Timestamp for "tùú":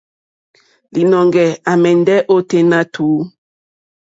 2.93-3.21